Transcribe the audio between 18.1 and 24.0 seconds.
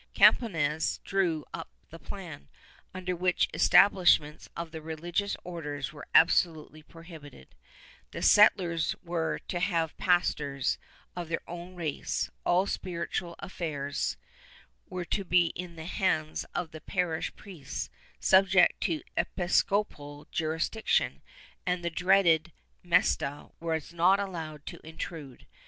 subject to episcopal jurisdiction, and the dreaded Mesta was